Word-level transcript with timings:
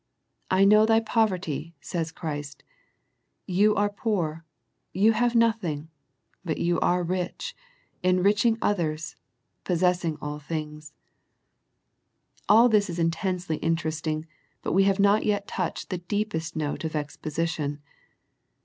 "I 0.49 0.65
know 0.65 0.87
thy 0.87 0.99
poverty," 0.99 1.75
says 1.79 2.11
Christ, 2.11 2.63
you 3.45 3.75
are 3.75 3.87
poor, 3.91 4.43
you 4.93 5.11
have 5.11 5.35
nothing, 5.35 5.89
but 6.43 6.57
you 6.57 6.79
are 6.79 7.03
rich, 7.03 7.55
enriching 8.01 8.57
others, 8.63 9.15
possessing 9.63 10.17
all 10.19 10.39
things. 10.39 10.95
All 12.49 12.67
this 12.67 12.89
is 12.89 12.97
intensely 12.97 13.57
interesting, 13.57 14.25
but 14.63 14.73
we 14.73 14.85
have 14.85 14.99
not 14.99 15.23
yet 15.23 15.47
touched 15.47 15.91
the 15.91 15.99
deepest 15.99 16.55
note 16.55 16.83
of 16.83 16.95
exposition. 16.95 17.79